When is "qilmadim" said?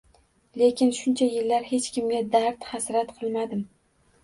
3.21-3.65